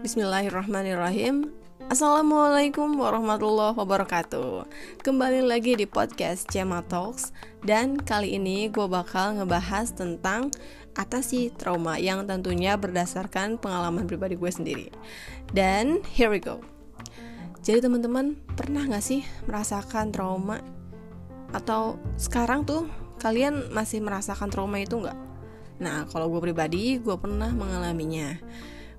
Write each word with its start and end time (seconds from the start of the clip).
Bismillahirrahmanirrahim. 0.00 1.52
Assalamualaikum 1.92 2.96
warahmatullahi 2.96 3.76
wabarakatuh. 3.76 4.64
Kembali 5.04 5.44
lagi 5.44 5.76
di 5.76 5.84
podcast 5.84 6.48
Cema 6.48 6.80
Talks 6.88 7.36
Dan 7.60 8.00
kali 8.00 8.40
ini 8.40 8.72
gue 8.72 8.88
bakal 8.88 9.36
ngebahas 9.36 9.92
tentang 9.92 10.56
atasi 10.96 11.52
trauma 11.52 12.00
Yang 12.00 12.32
tentunya 12.32 12.80
berdasarkan 12.80 13.60
pengalaman 13.60 14.08
pribadi 14.08 14.40
gue 14.40 14.48
sendiri. 14.48 14.88
Dan 15.52 16.00
here 16.16 16.32
we 16.32 16.40
go. 16.40 16.64
Jadi 17.60 17.84
teman-teman 17.84 18.40
pernah 18.56 18.88
gak 18.88 19.04
sih 19.04 19.20
merasakan 19.44 20.16
trauma? 20.16 20.64
Atau 21.52 22.00
sekarang 22.16 22.64
tuh 22.64 22.88
kalian 23.20 23.68
masih 23.68 24.00
merasakan 24.00 24.48
trauma 24.48 24.80
itu 24.80 24.96
gak? 25.04 25.18
Nah 25.76 26.08
kalau 26.08 26.32
gue 26.32 26.40
pribadi 26.40 26.96
gue 26.96 27.16
pernah 27.20 27.52
mengalaminya 27.52 28.40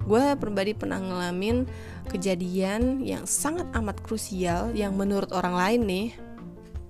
gue 0.05 0.23
pribadi 0.37 0.73
pernah 0.73 0.97
ngalamin 0.97 1.65
kejadian 2.09 3.05
yang 3.05 3.23
sangat 3.29 3.69
amat 3.77 4.01
krusial 4.01 4.73
yang 4.73 4.97
menurut 4.97 5.29
orang 5.31 5.55
lain 5.55 5.81
nih 5.85 6.07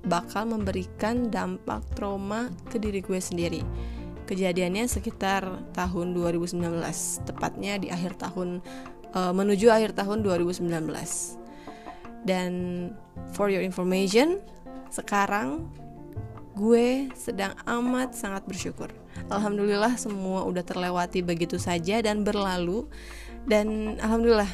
bakal 0.06 0.50
memberikan 0.50 1.30
dampak 1.30 1.86
trauma 1.94 2.50
ke 2.74 2.82
diri 2.82 3.06
gue 3.06 3.22
sendiri. 3.22 3.62
Kejadiannya 4.26 4.88
sekitar 4.88 5.44
tahun 5.76 6.16
2019, 6.16 6.62
tepatnya 7.28 7.78
di 7.78 7.92
akhir 7.92 8.18
tahun 8.18 8.64
uh, 9.14 9.34
menuju 9.36 9.68
akhir 9.70 9.94
tahun 9.94 10.24
2019. 10.24 10.72
Dan 12.24 12.52
for 13.34 13.52
your 13.52 13.62
information, 13.62 14.40
sekarang 14.90 15.68
gue 16.62 17.10
sedang 17.18 17.58
amat 17.66 18.14
sangat 18.14 18.46
bersyukur 18.46 18.94
Alhamdulillah 19.34 19.98
semua 19.98 20.46
udah 20.46 20.62
terlewati 20.62 21.26
begitu 21.26 21.58
saja 21.58 21.98
dan 22.06 22.22
berlalu 22.22 22.86
dan 23.50 23.98
alhamdulillah 23.98 24.50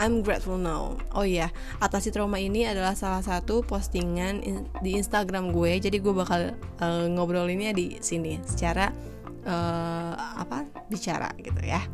I'm 0.00 0.24
grateful 0.24 0.56
now. 0.56 0.96
Oh 1.12 1.28
iya, 1.28 1.52
atasi 1.76 2.08
trauma 2.08 2.40
ini 2.40 2.64
adalah 2.64 2.96
salah 2.96 3.20
satu 3.20 3.60
postingan 3.60 4.40
in, 4.40 4.64
di 4.80 4.96
Instagram 4.96 5.52
gue. 5.52 5.76
Jadi 5.76 6.00
gue 6.00 6.16
bakal 6.16 6.56
uh, 6.80 7.04
ngobrolinnya 7.04 7.76
di 7.76 8.00
sini 8.00 8.40
secara 8.40 8.88
uh, 9.44 10.40
apa 10.40 10.64
bicara 10.88 11.28
gitu 11.36 11.60
ya. 11.60 11.84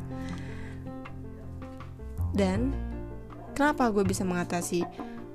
Dan 2.31 2.71
kenapa 3.59 3.91
gue 3.91 4.07
bisa 4.07 4.23
mengatasi 4.23 4.87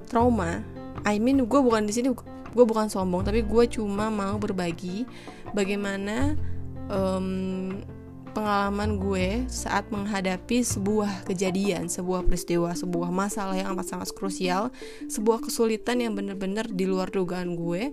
trauma? 0.08 0.64
I 1.04 1.20
mean 1.20 1.44
gue 1.44 1.60
bukan 1.60 1.84
di 1.84 1.92
sini 1.92 2.16
gue 2.52 2.66
bukan 2.68 2.92
sombong 2.92 3.24
tapi 3.24 3.44
gue 3.48 3.64
cuma 3.72 4.12
mau 4.12 4.36
berbagi 4.36 5.08
bagaimana 5.56 6.36
um, 6.92 7.80
pengalaman 8.32 8.96
gue 8.96 9.44
saat 9.52 9.92
menghadapi 9.92 10.64
sebuah 10.64 11.28
kejadian, 11.28 11.92
sebuah 11.92 12.24
peristiwa, 12.24 12.72
sebuah 12.72 13.12
masalah 13.12 13.60
yang 13.60 13.76
amat 13.76 13.92
sangat 13.92 14.16
krusial, 14.16 14.72
sebuah 15.12 15.44
kesulitan 15.44 16.00
yang 16.00 16.16
bener-bener 16.16 16.64
di 16.72 16.88
luar 16.88 17.12
dugaan 17.12 17.60
gue, 17.60 17.92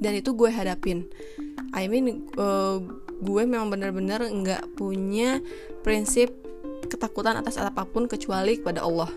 dan 0.00 0.16
itu 0.16 0.32
gue 0.32 0.48
hadapin. 0.48 1.04
I 1.76 1.92
mean, 1.92 2.24
uh, 2.40 2.80
gue 3.20 3.42
memang 3.44 3.68
bener-bener 3.68 4.24
nggak 4.24 4.80
punya 4.80 5.44
prinsip 5.84 6.32
ketakutan 6.88 7.36
atas 7.36 7.60
apa 7.60 7.84
pun 7.84 8.08
kecuali 8.08 8.56
kepada 8.56 8.80
Allah, 8.80 9.12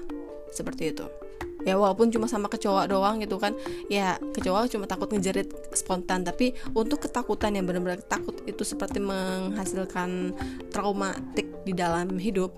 seperti 0.51 0.91
itu 0.91 1.07
ya 1.67 1.75
walaupun 1.75 2.07
cuma 2.07 2.31
sama 2.31 2.47
kecoa 2.47 2.87
doang 2.87 3.19
gitu 3.19 3.35
kan. 3.35 3.51
Ya 3.91 4.15
kecoa 4.31 4.71
cuma 4.71 4.87
takut 4.87 5.11
ngejerit 5.11 5.51
spontan. 5.75 6.23
Tapi 6.23 6.55
untuk 6.71 7.03
ketakutan 7.03 7.59
yang 7.59 7.67
benar-benar 7.67 7.99
takut 8.07 8.39
itu 8.47 8.63
seperti 8.63 9.03
menghasilkan 9.03 10.31
traumatik 10.71 11.51
di 11.67 11.75
dalam 11.75 12.15
hidup 12.15 12.55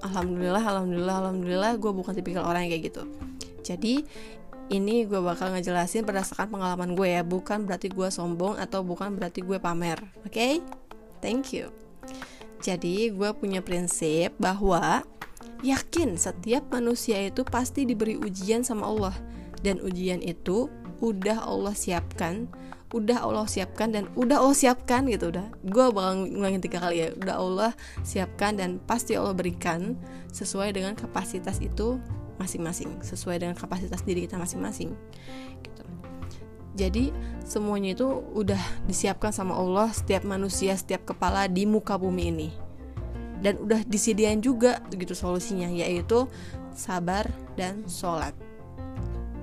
alhamdulillah 0.00 0.62
alhamdulillah 0.62 1.16
alhamdulillah 1.26 1.72
gue 1.76 1.92
bukan 1.92 2.12
tipikal 2.16 2.48
orang 2.48 2.64
yang 2.64 2.80
kayak 2.80 2.84
gitu. 2.88 3.02
Jadi 3.60 4.00
ini 4.68 5.04
gue 5.04 5.20
bakal 5.20 5.52
ngejelasin 5.52 6.08
berdasarkan 6.08 6.48
pengalaman 6.48 6.96
gue 6.96 7.08
ya. 7.12 7.20
Bukan 7.20 7.68
berarti 7.68 7.92
gue 7.92 8.08
sombong 8.08 8.56
atau 8.56 8.80
bukan 8.80 9.12
berarti 9.12 9.44
gue 9.44 9.60
pamer 9.60 10.00
oke? 10.24 10.32
Okay? 10.32 10.64
thank 11.20 11.52
you. 11.52 11.68
Jadi 12.58 13.14
gue 13.14 13.30
punya 13.38 13.62
prinsip 13.62 14.34
bahwa 14.38 15.06
Yakin 15.64 16.14
setiap 16.14 16.70
manusia 16.70 17.18
itu 17.24 17.42
pasti 17.42 17.82
diberi 17.82 18.14
ujian 18.14 18.62
sama 18.62 18.86
Allah. 18.86 19.14
Dan 19.58 19.82
ujian 19.82 20.22
itu 20.22 20.70
udah 21.02 21.42
Allah 21.46 21.74
siapkan 21.74 22.46
udah 22.88 23.20
Allah 23.20 23.44
siapkan 23.44 23.92
dan 23.92 24.08
udah 24.16 24.40
Allah 24.40 24.56
siapkan 24.56 25.04
gitu 25.12 25.28
udah. 25.28 25.52
Gue 25.60 25.92
bakal 25.92 26.24
ngulangin 26.24 26.62
tiga 26.64 26.80
kali 26.80 27.04
ya. 27.04 27.08
Udah 27.12 27.36
Allah 27.36 27.70
siapkan 28.00 28.56
dan 28.56 28.80
pasti 28.80 29.12
Allah 29.12 29.36
berikan 29.36 29.96
sesuai 30.32 30.72
dengan 30.72 30.96
kapasitas 30.96 31.60
itu 31.60 32.00
masing-masing 32.38 33.02
sesuai 33.02 33.42
dengan 33.42 33.58
kapasitas 33.58 34.00
diri 34.06 34.24
kita 34.24 34.38
masing-masing 34.38 34.94
gitu. 35.66 35.82
Jadi 36.78 37.10
semuanya 37.42 37.98
itu 37.98 38.06
udah 38.32 38.60
disiapkan 38.86 39.34
sama 39.34 39.58
Allah 39.58 39.90
setiap 39.90 40.22
manusia 40.22 40.78
setiap 40.78 41.02
kepala 41.02 41.50
di 41.50 41.66
muka 41.66 41.98
bumi 41.98 42.24
ini 42.30 42.67
dan 43.42 43.58
udah 43.58 43.82
disediain 43.86 44.42
juga 44.42 44.82
gitu 44.90 45.14
solusinya 45.14 45.70
yaitu 45.70 46.26
sabar 46.74 47.26
dan 47.54 47.86
sholat. 47.90 48.34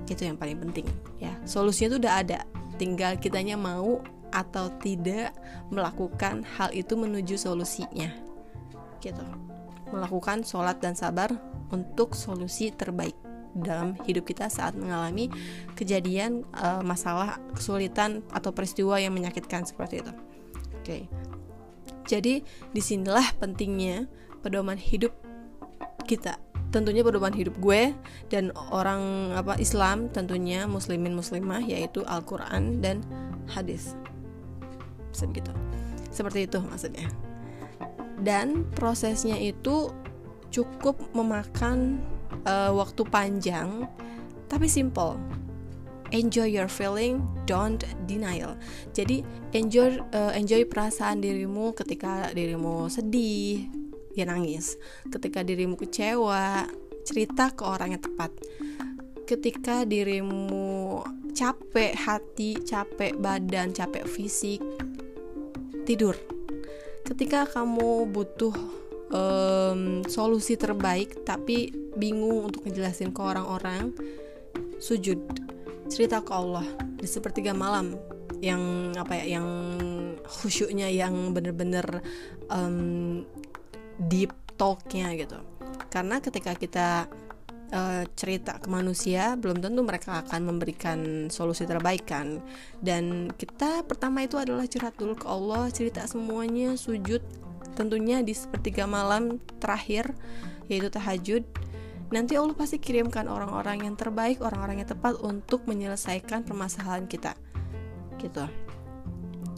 Itu 0.06 0.24
yang 0.24 0.38
paling 0.38 0.60
penting 0.62 0.86
ya. 1.20 1.32
Solusinya 1.48 1.96
tuh 1.96 2.00
udah 2.06 2.14
ada. 2.22 2.38
Tinggal 2.76 3.16
kitanya 3.16 3.56
mau 3.56 4.04
atau 4.34 4.68
tidak 4.84 5.32
melakukan 5.72 6.44
hal 6.56 6.68
itu 6.76 6.92
menuju 6.92 7.40
solusinya 7.40 8.12
gitu. 9.00 9.24
Melakukan 9.92 10.42
sholat 10.42 10.82
dan 10.82 10.98
sabar 10.98 11.30
untuk 11.70 12.12
solusi 12.18 12.74
terbaik 12.74 13.14
dalam 13.56 13.96
hidup 14.04 14.28
kita 14.28 14.52
saat 14.52 14.76
mengalami 14.76 15.32
kejadian 15.72 16.44
uh, 16.52 16.84
masalah 16.84 17.40
kesulitan 17.56 18.20
atau 18.28 18.52
peristiwa 18.52 19.00
yang 19.00 19.16
menyakitkan 19.16 19.64
seperti 19.64 20.04
itu. 20.04 20.12
Oke. 20.84 20.98
Jadi 22.06 22.42
di 22.70 22.80
sinilah 22.82 23.36
pentingnya 23.38 24.06
pedoman 24.40 24.78
hidup 24.78 25.12
kita. 26.06 26.38
Tentunya 26.70 27.02
pedoman 27.02 27.34
hidup 27.34 27.58
gue 27.58 27.94
dan 28.30 28.50
orang 28.70 29.32
apa 29.34 29.58
Islam 29.58 30.10
tentunya 30.10 30.66
muslimin 30.66 31.14
muslimah 31.14 31.62
yaitu 31.62 32.02
Al-Qur'an 32.06 32.82
dan 32.82 33.02
hadis. 33.50 33.98
Begitu. 35.16 35.50
Seperti 36.14 36.46
itu 36.46 36.58
maksudnya. 36.62 37.08
Dan 38.20 38.64
prosesnya 38.72 39.36
itu 39.36 39.92
cukup 40.54 40.96
memakan 41.12 42.00
uh, 42.46 42.72
waktu 42.72 43.02
panjang 43.08 43.84
tapi 44.46 44.70
simple 44.70 45.18
enjoy 46.10 46.46
your 46.50 46.70
feeling 46.70 47.22
don't 47.48 47.82
denial. 48.06 48.54
Jadi 48.94 49.22
enjoy 49.54 49.98
uh, 50.12 50.32
enjoy 50.34 50.66
perasaan 50.66 51.22
dirimu 51.22 51.74
ketika 51.74 52.30
dirimu 52.34 52.86
sedih 52.90 53.66
ya 54.14 54.26
nangis. 54.28 54.78
Ketika 55.10 55.42
dirimu 55.42 55.74
kecewa 55.74 56.66
cerita 57.06 57.54
ke 57.54 57.62
orang 57.62 57.96
yang 57.96 58.02
tepat. 58.02 58.30
Ketika 59.26 59.82
dirimu 59.82 61.02
capek 61.34 61.92
hati 61.98 62.62
capek 62.62 63.18
badan 63.18 63.74
capek 63.74 64.06
fisik 64.06 64.62
tidur. 65.86 66.14
Ketika 67.06 67.46
kamu 67.46 68.10
butuh 68.10 68.54
um, 69.10 70.02
solusi 70.06 70.58
terbaik 70.58 71.22
tapi 71.22 71.70
bingung 71.94 72.50
untuk 72.50 72.66
ngejelasin 72.66 73.14
ke 73.14 73.20
orang-orang 73.22 73.94
sujud 74.82 75.18
cerita 75.86 76.22
ke 76.22 76.32
Allah 76.34 76.66
di 76.98 77.06
sepertiga 77.06 77.54
malam 77.54 77.94
yang 78.44 78.92
apa 78.98 79.16
ya 79.22 79.38
yang 79.38 79.48
khusyuknya 80.26 80.90
yang 80.92 81.32
bener-bener 81.32 82.04
um, 82.50 83.22
deep 84.10 84.34
talknya 84.58 85.14
gitu. 85.16 85.38
Karena 85.88 86.20
ketika 86.20 86.52
kita 86.58 86.88
uh, 87.72 88.04
cerita 88.18 88.58
ke 88.60 88.68
manusia 88.68 89.38
belum 89.38 89.62
tentu 89.62 89.80
mereka 89.86 90.20
akan 90.26 90.40
memberikan 90.52 90.98
solusi 91.32 91.64
terbaik 91.64 92.04
kan. 92.04 92.42
Dan 92.82 93.32
kita 93.32 93.86
pertama 93.86 94.26
itu 94.26 94.36
adalah 94.36 94.68
curhat 94.68 94.94
dulu 94.98 95.14
ke 95.16 95.26
Allah 95.28 95.70
cerita 95.72 96.04
semuanya 96.04 96.76
sujud 96.76 97.22
tentunya 97.76 98.24
di 98.24 98.32
sepertiga 98.32 98.88
malam 98.88 99.36
terakhir 99.60 100.16
yaitu 100.66 100.88
tahajud 100.88 101.44
nanti 102.14 102.38
Allah 102.38 102.54
pasti 102.54 102.78
kirimkan 102.78 103.26
orang-orang 103.26 103.86
yang 103.86 103.94
terbaik, 103.98 104.38
orang-orang 104.38 104.82
yang 104.82 104.90
tepat 104.90 105.18
untuk 105.22 105.66
menyelesaikan 105.66 106.46
permasalahan 106.46 107.10
kita. 107.10 107.34
Gitu. 108.20 108.46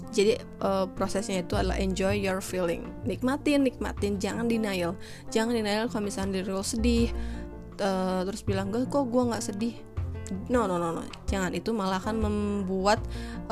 Jadi 0.09 0.41
uh, 0.65 0.89
prosesnya 0.89 1.45
itu 1.45 1.53
adalah 1.53 1.77
enjoy 1.77 2.17
your 2.17 2.41
feeling. 2.41 2.89
Nikmatin, 3.05 3.61
nikmatin, 3.69 4.17
jangan 4.17 4.49
denial. 4.49 4.97
Jangan 5.29 5.53
denial 5.53 5.93
kalau 5.93 6.09
misalnya 6.09 6.41
diri 6.41 6.49
lo 6.49 6.65
sedih, 6.65 7.13
uh, 7.85 8.25
terus 8.25 8.41
bilang 8.41 8.73
gue 8.73 8.89
kok 8.89 9.05
gue 9.05 9.23
nggak 9.29 9.45
sedih. 9.45 9.77
No, 10.49 10.65
no, 10.69 10.81
no, 10.81 10.93
no. 10.93 11.05
Jangan 11.29 11.53
itu 11.53 11.73
malah 11.77 12.01
akan 12.01 12.25
membuat 12.25 13.01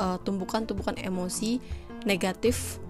uh, 0.01 0.17
tumbukan-tumbukan 0.21 0.97
emosi 0.97 1.61
negatif 2.05 2.81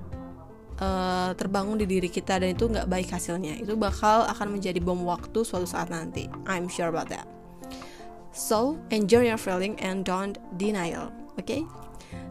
uh, 0.80 1.32
terbangun 1.38 1.78
di 1.82 1.86
diri 1.86 2.10
kita 2.10 2.42
dan 2.42 2.54
itu 2.54 2.70
nggak 2.70 2.88
baik 2.90 3.10
hasilnya 3.14 3.58
itu 3.60 3.74
bakal 3.78 4.26
akan 4.30 4.58
menjadi 4.58 4.80
bom 4.82 5.02
waktu 5.06 5.44
suatu 5.46 5.66
saat 5.66 5.90
nanti 5.94 6.30
I'm 6.46 6.70
sure 6.72 6.90
about 6.90 7.10
that 7.14 7.28
so 8.34 8.78
enjoy 8.94 9.28
your 9.28 9.42
feeling 9.42 9.78
and 9.82 10.06
don't 10.06 10.38
denial 10.56 11.14
oke 11.38 11.46
okay? 11.46 11.62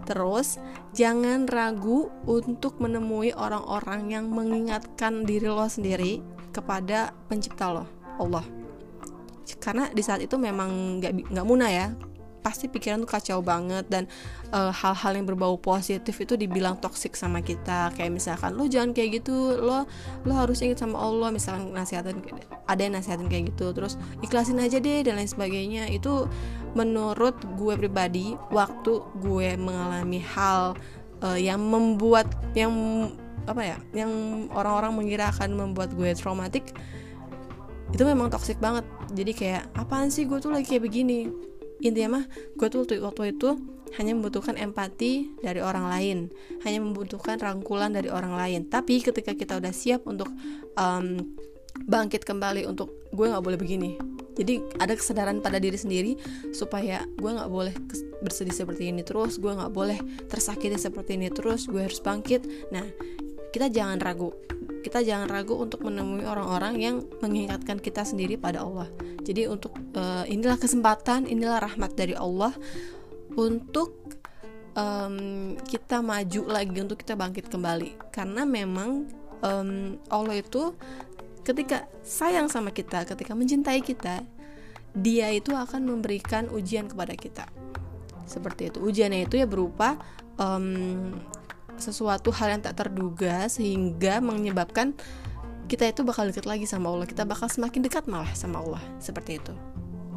Terus, 0.06 0.62
jangan 0.94 1.50
ragu 1.50 2.08
untuk 2.30 2.78
menemui 2.78 3.34
orang-orang 3.34 4.14
yang 4.14 4.30
mengingatkan 4.30 5.26
diri 5.26 5.50
lo 5.50 5.66
sendiri 5.66 6.22
kepada 6.54 7.10
pencipta 7.26 7.74
lo, 7.74 7.84
Allah. 8.22 8.46
Karena 9.58 9.90
di 9.90 10.02
saat 10.06 10.22
itu 10.22 10.38
memang 10.38 11.02
nggak 11.02 11.34
nggak 11.34 11.46
mudah 11.46 11.70
ya, 11.70 11.86
pasti 12.46 12.70
pikiran 12.70 13.02
tuh 13.02 13.10
kacau 13.10 13.42
banget 13.42 13.82
dan 13.90 14.06
eh, 14.54 14.70
hal-hal 14.70 15.18
yang 15.18 15.26
berbau 15.26 15.58
positif 15.58 16.14
itu 16.22 16.38
dibilang 16.38 16.78
toksik 16.78 17.18
sama 17.18 17.42
kita. 17.42 17.90
Kayak 17.98 18.14
misalkan 18.14 18.54
lo 18.54 18.70
jangan 18.70 18.94
kayak 18.94 19.18
gitu 19.18 19.58
lo 19.58 19.82
lo 20.22 20.32
harus 20.38 20.62
ingat 20.62 20.86
sama 20.86 21.02
Allah. 21.02 21.34
Misalkan 21.34 21.74
nasihatin 21.74 22.22
ada 22.70 22.78
yang 22.78 22.94
nasihatin 22.94 23.26
kayak 23.26 23.50
gitu 23.50 23.74
terus 23.74 23.98
ikhlasin 24.22 24.62
aja 24.62 24.78
deh 24.78 25.02
dan 25.02 25.18
lain 25.18 25.26
sebagainya. 25.26 25.90
Itu 25.90 26.30
menurut 26.78 27.34
gue 27.58 27.74
pribadi 27.74 28.38
waktu 28.54 29.02
gue 29.18 29.58
mengalami 29.58 30.22
hal 30.22 30.78
uh, 31.26 31.38
yang 31.40 31.58
membuat 31.66 32.30
yang 32.54 32.70
apa 33.46 33.62
ya 33.62 33.78
yang 33.94 34.10
orang-orang 34.54 34.92
mengira 34.94 35.30
akan 35.34 35.54
membuat 35.54 35.94
gue 35.94 36.10
traumatik 36.14 36.74
itu 37.94 38.02
memang 38.02 38.28
toksik 38.28 38.58
banget. 38.58 38.82
Jadi 39.14 39.32
kayak 39.32 39.62
apaan 39.78 40.10
sih 40.10 40.26
gue 40.26 40.42
tuh 40.42 40.50
lagi 40.50 40.66
kayak 40.66 40.84
begini 40.90 41.30
intinya 41.84 42.20
mah 42.20 42.24
gue 42.56 42.68
tuh 42.68 42.84
waktu 43.04 43.36
itu 43.36 43.56
hanya 43.96 44.12
membutuhkan 44.12 44.58
empati 44.60 45.40
dari 45.40 45.62
orang 45.62 45.86
lain. 45.88 46.18
Hanya 46.66 46.82
membutuhkan 46.84 47.40
rangkulan 47.40 47.94
dari 47.94 48.12
orang 48.12 48.34
lain. 48.36 48.68
Tapi 48.68 49.00
ketika 49.00 49.32
kita 49.32 49.56
udah 49.56 49.72
siap 49.72 50.04
untuk 50.04 50.28
um, 50.76 51.32
bangkit 51.86 52.26
kembali 52.26 52.68
untuk 52.68 52.92
gue 53.14 53.26
nggak 53.28 53.44
boleh 53.44 53.58
begini. 53.60 53.96
Jadi 54.36 54.60
ada 54.76 54.92
kesadaran 54.92 55.40
pada 55.40 55.56
diri 55.56 55.80
sendiri 55.80 56.12
supaya 56.52 57.08
gue 57.16 57.30
nggak 57.30 57.48
boleh 57.48 57.72
bersedih 58.20 58.52
seperti 58.52 58.92
ini 58.92 59.00
terus 59.04 59.40
gue 59.40 59.48
nggak 59.48 59.72
boleh 59.72 59.96
tersakiti 60.28 60.76
seperti 60.76 61.16
ini 61.16 61.32
terus 61.32 61.64
gue 61.64 61.80
harus 61.80 62.00
bangkit. 62.04 62.44
Nah 62.68 62.84
kita 63.48 63.72
jangan 63.72 63.96
ragu. 63.96 64.36
Kita 64.84 65.00
jangan 65.00 65.32
ragu 65.32 65.56
untuk 65.56 65.82
menemui 65.88 66.28
orang-orang 66.28 66.74
yang 66.78 66.96
mengingatkan 67.24 67.80
kita 67.80 68.04
sendiri 68.04 68.36
pada 68.36 68.60
Allah. 68.60 68.86
Jadi 69.26 69.50
untuk 69.50 69.74
uh, 69.98 70.22
inilah 70.30 70.54
kesempatan, 70.54 71.26
inilah 71.26 71.58
rahmat 71.58 71.98
dari 71.98 72.14
Allah 72.14 72.54
untuk 73.34 73.98
um, 74.78 75.58
kita 75.66 75.98
maju 75.98 76.40
lagi 76.46 76.78
untuk 76.78 77.02
kita 77.02 77.18
bangkit 77.18 77.50
kembali. 77.50 78.14
Karena 78.14 78.46
memang 78.46 79.10
um, 79.42 79.98
Allah 80.06 80.38
itu 80.38 80.78
ketika 81.42 81.90
sayang 82.06 82.46
sama 82.46 82.70
kita, 82.70 83.02
ketika 83.02 83.34
mencintai 83.34 83.82
kita, 83.82 84.22
Dia 84.96 85.28
itu 85.28 85.52
akan 85.52 85.84
memberikan 85.84 86.48
ujian 86.48 86.88
kepada 86.88 87.12
kita. 87.12 87.44
Seperti 88.24 88.72
itu. 88.72 88.78
Ujiannya 88.80 89.28
itu 89.28 89.36
ya 89.36 89.44
berupa 89.44 90.00
um, 90.40 91.12
sesuatu 91.76 92.32
hal 92.32 92.56
yang 92.56 92.62
tak 92.64 92.80
terduga 92.80 93.44
sehingga 93.52 94.24
menyebabkan 94.24 94.96
kita 95.66 95.90
itu 95.90 96.06
bakal 96.06 96.30
deket 96.30 96.46
lagi 96.46 96.64
sama 96.66 96.90
Allah. 96.90 97.06
Kita 97.06 97.26
bakal 97.26 97.50
semakin 97.50 97.82
dekat 97.82 98.06
malah 98.06 98.30
sama 98.38 98.62
Allah. 98.62 98.82
Seperti 99.02 99.42
itu. 99.42 99.54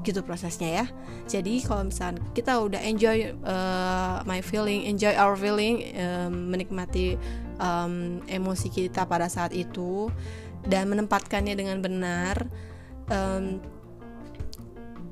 Gitu 0.05 0.21
prosesnya 0.23 0.69
ya. 0.83 0.85
Jadi 1.27 1.61
kalau 1.65 1.89
misalnya 1.89 2.21
kita 2.37 2.61
udah 2.61 2.81
enjoy 2.85 3.33
uh, 3.43 4.21
my 4.23 4.39
feeling 4.39 4.85
enjoy 4.87 5.11
our 5.17 5.35
feeling 5.35 5.91
um, 5.97 6.53
menikmati 6.53 7.19
um, 7.59 8.23
emosi 8.29 8.71
kita 8.71 9.03
pada 9.09 9.27
saat 9.27 9.51
itu 9.51 10.07
dan 10.65 10.87
menempatkannya 10.87 11.55
dengan 11.55 11.79
benar 11.79 12.47
um, 13.11 13.59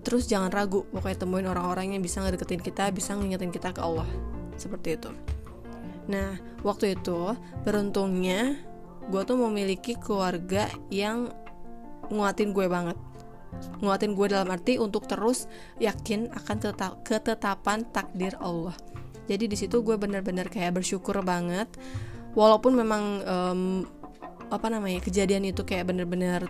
terus 0.08 0.24
jangan 0.28 0.48
ragu 0.52 0.88
pokoknya 0.96 1.20
temuin 1.20 1.48
orang-orang 1.52 1.92
yang 1.96 2.04
bisa 2.04 2.24
ngedeketin 2.24 2.64
kita 2.64 2.88
bisa 2.96 3.12
ngingetin 3.12 3.52
kita 3.52 3.76
ke 3.76 3.84
Allah. 3.84 4.08
Seperti 4.56 4.96
itu. 4.96 5.12
Nah, 6.08 6.40
waktu 6.64 6.96
itu 6.96 7.36
beruntungnya 7.68 8.56
gue 9.08 9.22
tuh 9.24 9.38
memiliki 9.40 9.96
keluarga 9.96 10.68
yang 10.92 11.32
nguatin 12.12 12.52
gue 12.52 12.68
banget. 12.68 12.98
Nguatin 13.80 14.14
gue 14.14 14.28
dalam 14.28 14.52
arti 14.52 14.76
untuk 14.78 15.08
terus 15.08 15.48
yakin 15.80 16.30
akan 16.36 16.58
tetap, 16.60 16.92
ketetapan 17.08 17.88
takdir 17.90 18.36
Allah. 18.44 18.76
Jadi 19.28 19.52
di 19.52 19.58
situ 19.60 19.84
gue 19.84 19.96
bener-bener 20.00 20.48
kayak 20.48 20.80
bersyukur 20.80 21.20
banget. 21.24 21.68
Walaupun 22.36 22.76
memang 22.76 23.04
um, 23.28 23.62
apa 24.48 24.68
namanya 24.72 25.04
kejadian 25.04 25.44
itu 25.48 25.64
kayak 25.68 25.92
bener-bener 25.92 26.48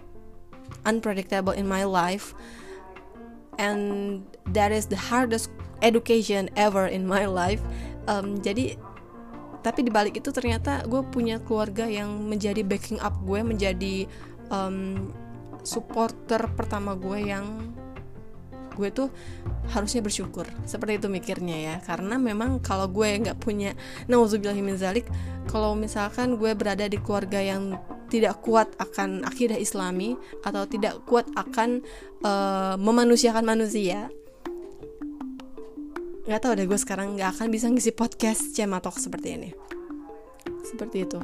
unpredictable 0.86 1.56
in 1.56 1.66
my 1.66 1.82
life 1.88 2.38
and 3.58 4.22
that 4.54 4.70
is 4.70 4.86
the 4.88 5.00
hardest 5.00 5.50
education 5.82 6.50
ever 6.54 6.86
in 6.86 7.06
my 7.06 7.26
life 7.26 7.62
um, 8.06 8.38
jadi 8.42 8.78
tapi 9.68 9.84
di 9.84 9.92
balik 9.92 10.24
itu 10.24 10.32
ternyata 10.32 10.88
gue 10.88 11.04
punya 11.12 11.44
keluarga 11.44 11.84
yang 11.84 12.08
menjadi 12.24 12.64
backing 12.64 13.04
up 13.04 13.20
gue 13.28 13.44
menjadi 13.44 14.08
um, 14.48 15.12
supporter 15.68 16.48
pertama 16.56 16.96
gue 16.96 17.28
yang 17.28 17.76
gue 18.78 18.94
tuh 18.94 19.10
harusnya 19.74 20.06
bersyukur. 20.06 20.46
Seperti 20.70 21.02
itu 21.02 21.10
mikirnya 21.10 21.58
ya. 21.58 21.76
Karena 21.82 22.22
memang 22.22 22.62
kalau 22.62 22.86
gue 22.86 23.10
nggak 23.10 23.42
punya 23.42 23.74
zalik 24.78 25.10
kalau 25.50 25.74
misalkan 25.74 26.38
gue 26.38 26.54
berada 26.54 26.86
di 26.86 27.02
keluarga 27.02 27.42
yang 27.42 27.76
tidak 28.08 28.40
kuat 28.40 28.72
akan 28.80 29.28
akidah 29.28 29.60
islami 29.60 30.16
atau 30.46 30.64
tidak 30.64 31.04
kuat 31.04 31.28
akan 31.36 31.84
uh, 32.24 32.80
memanusiakan 32.80 33.44
manusia 33.44 34.08
nggak 36.28 36.44
tahu 36.44 36.54
deh 36.60 36.68
gue 36.68 36.80
sekarang 36.80 37.16
nggak 37.16 37.40
akan 37.40 37.48
bisa 37.48 37.72
ngisi 37.72 37.96
podcast 37.96 38.52
cematok 38.52 39.00
seperti 39.00 39.40
ini. 39.40 39.50
Seperti 40.68 41.08
itu. 41.08 41.20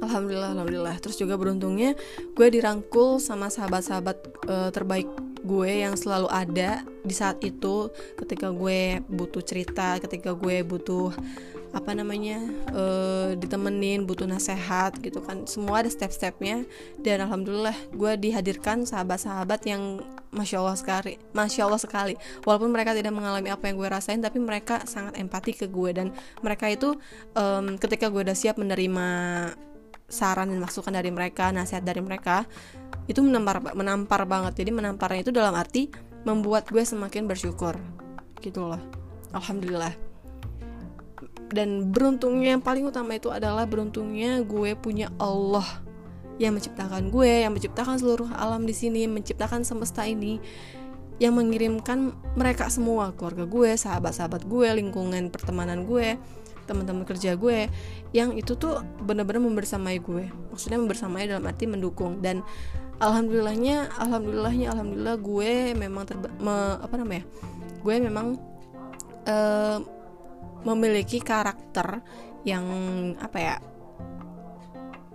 Alhamdulillah 0.00 0.56
alhamdulillah. 0.56 0.96
Terus 0.98 1.20
juga 1.20 1.36
beruntungnya 1.36 1.92
gue 2.32 2.48
dirangkul 2.48 3.20
sama 3.20 3.52
sahabat-sahabat 3.52 4.16
uh, 4.48 4.70
terbaik 4.72 5.06
gue 5.44 5.84
yang 5.84 5.92
selalu 5.92 6.32
ada 6.32 6.80
di 7.04 7.12
saat 7.12 7.36
itu. 7.44 7.92
Ketika 8.16 8.48
gue 8.48 9.04
butuh 9.12 9.44
cerita 9.44 10.00
ketika 10.00 10.32
gue 10.32 10.64
butuh 10.64 11.12
apa 11.74 11.90
namanya 11.90 12.38
uh, 12.70 13.34
ditemenin 13.34 14.06
butuh 14.06 14.30
nasehat 14.30 14.94
gitu 15.02 15.18
kan. 15.20 15.44
Semua 15.50 15.82
ada 15.82 15.90
step-stepnya. 15.90 16.62
Dan 17.02 17.26
alhamdulillah 17.26 17.74
gue 17.90 18.12
dihadirkan 18.16 18.86
sahabat-sahabat 18.86 19.66
yang 19.66 20.00
masya 20.30 20.58
allah 20.62 20.78
sekali 20.78 21.18
masya 21.34 21.66
allah 21.66 21.82
sekali. 21.82 22.14
Walaupun 22.46 22.70
mereka 22.70 22.94
tidak 22.94 23.10
mengalami 23.10 23.50
apa 23.50 23.66
yang 23.66 23.76
gue 23.76 23.88
rasain 23.90 24.22
tapi 24.22 24.38
mereka 24.38 24.86
sangat 24.86 25.18
empati 25.18 25.52
ke 25.54 25.66
gue 25.66 25.90
dan 25.90 26.14
mereka 26.40 26.70
itu 26.70 26.94
um, 27.34 27.74
ketika 27.76 28.06
gue 28.06 28.22
udah 28.22 28.38
siap 28.38 28.54
menerima 28.56 29.06
saran 30.06 30.52
dan 30.52 30.60
masukan 30.62 30.94
dari 30.94 31.10
mereka 31.10 31.50
nasihat 31.50 31.82
dari 31.82 31.98
mereka 31.98 32.46
itu 33.10 33.18
menampar 33.18 33.74
menampar 33.74 34.22
banget. 34.30 34.62
Jadi 34.62 34.70
menamparnya 34.70 35.26
itu 35.26 35.34
dalam 35.34 35.52
arti 35.58 35.90
membuat 36.22 36.70
gue 36.70 36.86
semakin 36.86 37.26
bersyukur. 37.26 37.74
Gitu 38.38 38.62
loh. 38.62 38.80
Alhamdulillah 39.34 40.03
dan 41.52 41.92
beruntungnya 41.92 42.56
yang 42.56 42.62
paling 42.64 42.88
utama 42.88 43.18
itu 43.18 43.28
adalah 43.28 43.68
beruntungnya 43.68 44.40
gue 44.46 44.72
punya 44.78 45.12
Allah 45.20 45.66
yang 46.38 46.56
menciptakan 46.58 47.14
gue, 47.14 47.46
yang 47.46 47.52
menciptakan 47.54 47.98
seluruh 48.00 48.30
alam 48.34 48.66
di 48.66 48.74
sini, 48.74 49.06
menciptakan 49.06 49.62
semesta 49.62 50.02
ini, 50.02 50.42
yang 51.22 51.38
mengirimkan 51.38 52.10
mereka 52.34 52.66
semua, 52.66 53.14
keluarga 53.14 53.46
gue, 53.46 53.70
sahabat-sahabat 53.78 54.50
gue, 54.50 54.66
lingkungan 54.74 55.30
pertemanan 55.30 55.86
gue, 55.86 56.18
teman-teman 56.66 57.06
kerja 57.06 57.38
gue, 57.38 57.70
yang 58.10 58.34
itu 58.34 58.58
tuh 58.58 58.82
benar-benar 59.06 59.46
membersamai 59.46 60.02
gue. 60.02 60.26
Maksudnya 60.50 60.82
membersamai 60.82 61.30
dalam 61.30 61.46
arti 61.46 61.70
mendukung 61.70 62.18
dan 62.18 62.42
alhamdulillahnya, 62.98 63.94
alhamdulillahnya, 63.94 64.74
alhamdulillah 64.74 65.16
gue 65.22 65.52
memang 65.78 66.02
terba 66.02 66.28
me, 66.42 66.82
apa 66.82 66.94
namanya? 66.98 67.24
Gue 67.78 67.94
memang 68.02 68.42
uh, 69.30 69.78
memiliki 70.64 71.20
karakter 71.20 72.00
yang 72.44 72.64
apa 73.20 73.38
ya 73.40 73.56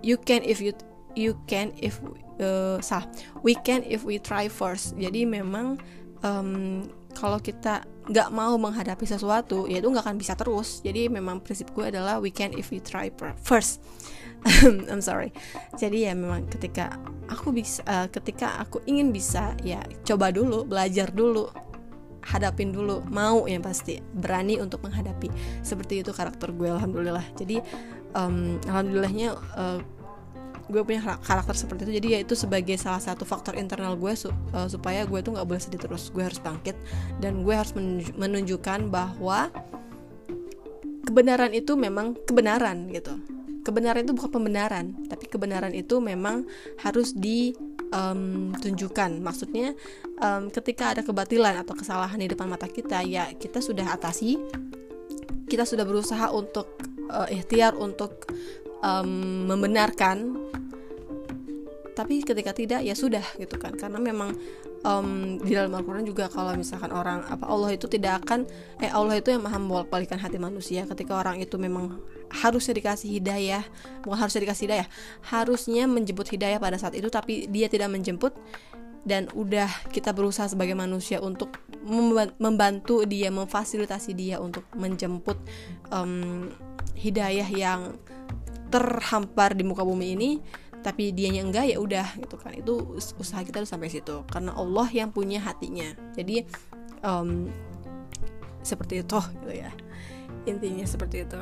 you 0.02 0.16
can 0.18 0.42
if 0.42 0.58
you 0.58 0.72
you 1.14 1.36
can 1.46 1.74
if 1.78 2.00
uh, 2.40 2.78
sah 2.80 3.04
we 3.44 3.54
can 3.54 3.84
if 3.86 4.02
we 4.02 4.18
try 4.18 4.48
first. 4.48 4.96
Jadi 4.96 5.28
memang 5.28 5.78
um, 6.24 6.86
kalau 7.12 7.38
kita 7.42 7.84
nggak 8.10 8.30
mau 8.34 8.58
menghadapi 8.58 9.06
sesuatu 9.06 9.70
ya 9.70 9.78
itu 9.78 9.88
nggak 9.90 10.04
akan 10.06 10.18
bisa 10.18 10.34
terus. 10.34 10.80
Jadi 10.82 11.06
memang 11.10 11.42
prinsip 11.44 11.70
gue 11.74 11.90
adalah 11.92 12.18
we 12.18 12.32
can 12.32 12.50
if 12.56 12.72
we 12.72 12.80
try 12.80 13.12
first. 13.42 13.82
I'm 14.90 15.04
sorry. 15.04 15.36
Jadi 15.76 16.08
ya 16.08 16.16
memang 16.16 16.48
ketika 16.48 16.96
aku 17.28 17.52
bisa 17.52 17.84
uh, 17.84 18.08
ketika 18.08 18.56
aku 18.62 18.80
ingin 18.88 19.12
bisa 19.12 19.52
ya 19.60 19.84
coba 20.02 20.32
dulu 20.32 20.64
belajar 20.64 21.12
dulu 21.12 21.52
hadapin 22.24 22.72
dulu. 22.72 23.02
Mau 23.08 23.48
yang 23.48 23.64
pasti 23.64 24.00
berani 24.00 24.60
untuk 24.60 24.84
menghadapi. 24.84 25.28
Seperti 25.64 26.04
itu 26.04 26.12
karakter 26.12 26.52
gue 26.52 26.68
alhamdulillah. 26.68 27.24
Jadi 27.36 27.60
um, 28.14 28.60
alhamdulillahnya 28.66 29.34
uh, 29.56 29.80
gue 30.70 30.82
punya 30.86 31.02
karakter 31.02 31.54
seperti 31.58 31.90
itu. 31.90 31.92
Jadi 31.98 32.08
ya 32.14 32.18
itu 32.22 32.38
sebagai 32.38 32.78
salah 32.78 33.02
satu 33.02 33.26
faktor 33.26 33.58
internal 33.58 33.98
gue 33.98 34.14
su 34.14 34.30
uh, 34.30 34.34
supaya 34.70 35.02
gue 35.02 35.18
tuh 35.20 35.34
nggak 35.34 35.46
boleh 35.46 35.60
sedih 35.60 35.82
terus. 35.82 36.14
Gue 36.14 36.22
harus 36.22 36.38
bangkit 36.38 36.78
dan 37.18 37.42
gue 37.42 37.54
harus 37.54 37.74
menunjukkan 38.14 38.88
bahwa 38.88 39.50
kebenaran 41.04 41.50
itu 41.50 41.74
memang 41.74 42.14
kebenaran 42.22 42.86
gitu. 42.94 43.18
Kebenaran 43.60 44.08
itu 44.08 44.16
bukan 44.16 44.40
pembenaran 44.40 44.96
tapi 45.10 45.28
kebenaran 45.28 45.76
itu 45.76 46.00
memang 46.00 46.48
harus 46.80 47.12
ditunjukkan 47.12 49.20
maksudnya 49.20 49.76
um, 50.20 50.52
ketika 50.52 50.94
ada 50.94 51.02
kebatilan 51.02 51.56
atau 51.64 51.74
kesalahan 51.74 52.20
di 52.20 52.28
depan 52.28 52.46
mata 52.46 52.68
kita 52.68 53.02
ya 53.02 53.32
kita 53.34 53.58
sudah 53.58 53.90
atasi. 53.90 54.38
Kita 55.50 55.66
sudah 55.66 55.82
berusaha 55.82 56.30
untuk 56.30 56.78
uh, 57.10 57.26
ikhtiar 57.26 57.74
untuk 57.74 58.30
um, 58.84 59.50
membenarkan. 59.50 60.38
Tapi 61.90 62.22
ketika 62.22 62.54
tidak 62.54 62.80
ya 62.86 62.94
sudah 62.94 63.24
gitu 63.34 63.58
kan. 63.58 63.74
Karena 63.74 63.98
memang 63.98 64.30
um, 64.86 65.36
di 65.42 65.58
dalam 65.58 65.74
Al-Quran 65.74 66.06
juga 66.06 66.30
kalau 66.30 66.54
misalkan 66.54 66.94
orang 66.94 67.26
apa 67.26 67.50
Allah 67.50 67.74
itu 67.74 67.90
tidak 67.90 68.22
akan 68.24 68.46
eh 68.78 68.94
Allah 68.94 69.18
itu 69.18 69.34
yang 69.34 69.42
maha 69.42 69.58
membolak-balikan 69.58 70.22
hati 70.22 70.38
manusia. 70.38 70.86
Ketika 70.86 71.18
orang 71.18 71.42
itu 71.42 71.58
memang 71.58 71.98
harusnya 72.30 72.78
dikasih 72.78 73.18
hidayah 73.18 73.66
bukan 74.06 74.22
harusnya 74.22 74.46
dikasih 74.46 74.64
hidayah 74.70 74.88
harusnya 75.26 75.90
menjemput 75.90 76.30
hidayah 76.30 76.62
pada 76.62 76.78
saat 76.78 76.94
itu 76.94 77.10
tapi 77.10 77.50
dia 77.50 77.66
tidak 77.66 77.90
menjemput 77.90 78.38
dan 79.04 79.32
udah 79.32 79.68
kita 79.88 80.12
berusaha 80.12 80.48
sebagai 80.50 80.76
manusia 80.76 81.24
untuk 81.24 81.56
membantu 82.36 83.08
dia 83.08 83.32
memfasilitasi 83.32 84.12
dia 84.12 84.36
untuk 84.36 84.68
menjemput 84.76 85.40
um, 85.88 86.52
hidayah 86.92 87.48
yang 87.48 87.96
terhampar 88.68 89.56
di 89.56 89.64
muka 89.64 89.82
bumi 89.82 90.14
ini 90.14 90.30
tapi 90.80 91.12
dianya 91.12 91.44
enggak 91.44 91.64
ya 91.68 91.76
udah 91.76 92.08
gitu 92.20 92.36
kan. 92.40 92.56
Itu 92.56 92.96
usaha 92.96 93.40
kita 93.44 93.64
tuh 93.64 93.68
sampai 93.68 93.92
situ 93.92 94.24
karena 94.28 94.56
Allah 94.56 94.88
yang 94.92 95.12
punya 95.12 95.40
hatinya. 95.40 95.92
Jadi 96.16 96.44
um, 97.04 97.48
seperti 98.64 99.04
itu 99.04 99.20
gitu 99.40 99.50
ya. 99.52 99.72
Intinya 100.48 100.84
seperti 100.84 101.24
itu. 101.28 101.40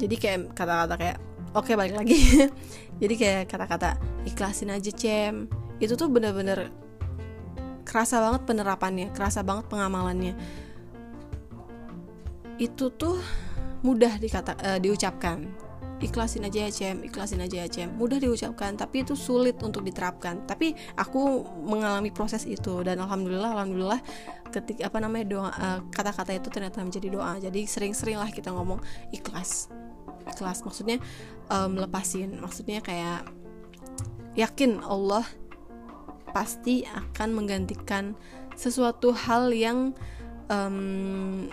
Jadi 0.00 0.14
kayak 0.16 0.38
kata-kata 0.52 0.94
kayak 1.00 1.18
oke 1.56 1.64
okay, 1.64 1.74
balik 1.76 1.96
lagi. 1.96 2.20
Jadi 3.02 3.14
kayak 3.16 3.42
kata-kata 3.48 3.96
ikhlasin 4.28 4.72
aja 4.72 4.92
cem 4.92 5.48
itu 5.82 5.98
tuh 5.98 6.06
bener-bener 6.06 6.70
kerasa 7.82 8.22
banget 8.22 8.46
penerapannya 8.46 9.10
kerasa 9.10 9.42
banget 9.42 9.66
pengamalannya. 9.66 10.38
Itu 12.56 12.94
tuh 12.94 13.18
mudah 13.82 14.22
dikata 14.22 14.54
uh, 14.62 14.78
diucapkan. 14.78 15.50
Ikhlasin 16.02 16.42
aja 16.42 16.66
ya 16.66 16.70
cem 16.70 17.06
ikhlasin 17.06 17.42
aja 17.42 17.62
ya 17.62 17.68
cem. 17.70 17.90
Mudah 17.94 18.18
diucapkan 18.18 18.74
tapi 18.78 19.02
itu 19.02 19.18
sulit 19.18 19.58
untuk 19.62 19.82
diterapkan. 19.82 20.46
Tapi 20.46 20.74
aku 20.94 21.46
mengalami 21.66 22.14
proses 22.14 22.46
itu 22.46 22.82
dan 22.86 23.02
alhamdulillah 23.02 23.54
alhamdulillah 23.54 24.00
ketika 24.50 24.90
apa 24.90 24.98
namanya 24.98 25.26
doa 25.26 25.50
uh, 25.50 25.78
kata-kata 25.90 26.38
itu 26.38 26.50
ternyata 26.50 26.82
menjadi 26.82 27.08
doa. 27.10 27.38
Jadi 27.42 27.66
sering-sering 27.66 28.18
lah 28.18 28.30
kita 28.30 28.54
ngomong 28.54 28.78
ikhlas. 29.14 29.70
Ikhlas 30.26 30.62
maksudnya 30.62 31.02
um, 31.50 31.78
maksudnya 31.82 32.78
kayak 32.82 33.26
yakin 34.34 34.80
Allah 34.82 35.22
pasti 36.32 36.84
akan 36.88 37.28
menggantikan 37.36 38.16
sesuatu 38.56 39.12
hal 39.12 39.52
yang 39.52 39.92
um, 40.48 41.48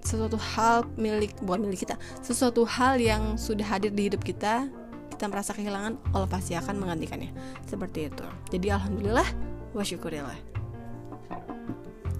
sesuatu 0.00 0.38
hal 0.38 0.86
milik 0.94 1.34
bukan 1.42 1.66
milik 1.66 1.88
kita 1.88 1.96
sesuatu 2.22 2.62
hal 2.64 3.00
yang 3.00 3.34
sudah 3.34 3.66
hadir 3.66 3.90
di 3.90 4.06
hidup 4.08 4.22
kita 4.22 4.68
kita 5.16 5.32
merasa 5.32 5.56
kehilangan 5.56 5.96
Allah 6.12 6.28
pasti 6.28 6.52
akan 6.52 6.76
menggantikannya. 6.76 7.32
Seperti 7.64 8.12
itu. 8.12 8.26
Jadi 8.52 8.68
alhamdulillah 8.68 9.24
wa 9.72 9.80
syukurillah. 9.80 10.36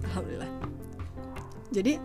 Alhamdulillah. 0.09 0.49
Jadi 1.69 2.01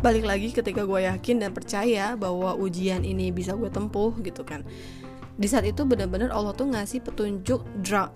balik 0.00 0.24
lagi 0.24 0.48
ketika 0.48 0.88
gue 0.88 1.04
yakin 1.04 1.44
dan 1.44 1.52
percaya 1.52 2.16
bahwa 2.16 2.56
ujian 2.56 3.04
ini 3.04 3.28
bisa 3.28 3.52
gue 3.52 3.68
tempuh 3.68 4.14
gitu 4.22 4.46
kan 4.46 4.62
di 5.38 5.46
saat 5.46 5.62
itu 5.70 5.86
benar-benar 5.86 6.34
Allah 6.34 6.50
tuh 6.50 6.66
ngasih 6.74 6.98
petunjuk 7.06 7.62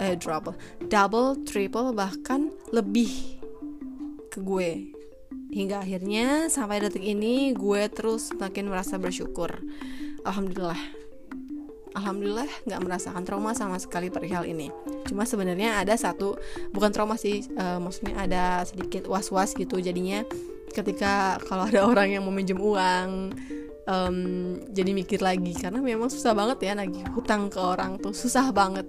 eh, 0.02 0.19
double, 0.19 0.59
double, 0.91 1.38
triple 1.47 1.95
bahkan 1.95 2.50
lebih 2.75 3.38
ke 4.26 4.43
gue. 4.43 4.91
Hingga 5.55 5.87
akhirnya 5.87 6.50
sampai 6.50 6.83
detik 6.83 7.07
ini 7.07 7.55
gue 7.55 7.87
terus 7.95 8.35
makin 8.35 8.67
merasa 8.67 8.99
bersyukur. 8.99 9.55
Alhamdulillah. 10.26 10.81
Alhamdulillah 11.93 12.49
nggak 12.67 12.81
merasakan 12.83 13.23
trauma 13.23 13.52
sama 13.55 13.79
sekali 13.79 14.11
perihal 14.11 14.43
ini. 14.49 14.73
Cuma 15.07 15.23
sebenarnya 15.23 15.79
ada 15.79 15.95
satu 15.95 16.41
bukan 16.73 16.91
trauma 16.91 17.21
sih 17.21 17.45
uh, 17.55 17.76
maksudnya 17.79 18.17
ada 18.17 18.45
sedikit 18.67 19.07
was 19.07 19.31
was 19.31 19.55
gitu 19.55 19.79
jadinya. 19.79 20.26
Ketika 20.73 21.37
kalau 21.47 21.69
ada 21.69 21.85
orang 21.85 22.17
yang 22.17 22.25
mau 22.25 22.33
minjem 22.33 22.57
uang 22.59 23.37
um, 23.87 24.59
jadi 24.71 24.91
mikir 24.93 25.21
lagi. 25.23 25.55
Karena 25.57 25.79
memang 25.83 26.09
susah 26.11 26.33
banget 26.37 26.59
ya 26.62 26.73
lagi 26.77 27.03
hutang 27.15 27.49
ke 27.49 27.59
orang 27.59 27.99
tuh. 27.99 28.15
Susah 28.15 28.51
banget. 28.55 28.87